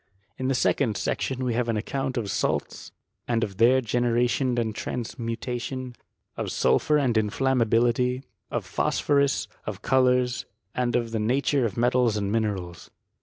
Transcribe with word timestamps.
In 0.39 0.47
the 0.47 0.55
second 0.55 0.97
section 0.97 1.43
we 1.45 1.53
have 1.53 1.69
an 1.69 1.77
account 1.77 2.17
of 2.17 2.31
salts, 2.31 2.91
and 3.27 3.43
of 3.43 3.57
their 3.57 3.81
generation 3.81 4.57
and 4.57 4.73
transmutation, 4.73 5.95
of 6.35 6.51
sulphur 6.51 6.97
and 6.97 7.15
in 7.19 7.29
flammability, 7.29 8.23
of 8.49 8.65
phosphorus, 8.65 9.47
of 9.67 9.83
colours, 9.83 10.47
and 10.73 10.95
of 10.95 11.11
thf 11.11 11.21
nature 11.21 11.65
of 11.65 11.77
metals 11.77 12.17
and 12.17 12.31
minerals. 12.31 12.89